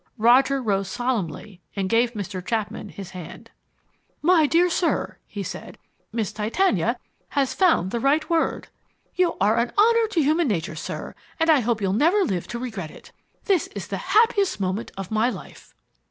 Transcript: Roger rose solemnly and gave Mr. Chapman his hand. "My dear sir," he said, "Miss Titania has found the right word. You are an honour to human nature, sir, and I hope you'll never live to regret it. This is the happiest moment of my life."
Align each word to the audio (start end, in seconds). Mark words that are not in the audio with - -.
Roger 0.17 0.63
rose 0.63 0.89
solemnly 0.89 1.61
and 1.75 1.87
gave 1.87 2.13
Mr. 2.15 2.43
Chapman 2.43 2.89
his 2.89 3.11
hand. 3.11 3.51
"My 4.23 4.47
dear 4.47 4.67
sir," 4.67 5.19
he 5.27 5.43
said, 5.43 5.77
"Miss 6.11 6.31
Titania 6.31 6.97
has 7.29 7.53
found 7.53 7.91
the 7.91 7.99
right 7.99 8.27
word. 8.27 8.69
You 9.13 9.35
are 9.39 9.59
an 9.59 9.71
honour 9.77 10.07
to 10.07 10.23
human 10.23 10.47
nature, 10.47 10.73
sir, 10.75 11.13
and 11.39 11.51
I 11.51 11.59
hope 11.59 11.81
you'll 11.81 11.93
never 11.93 12.23
live 12.23 12.47
to 12.47 12.57
regret 12.57 12.89
it. 12.89 13.11
This 13.45 13.67
is 13.75 13.89
the 13.89 13.97
happiest 14.17 14.59
moment 14.59 14.91
of 14.97 15.11
my 15.11 15.29
life." 15.29 15.75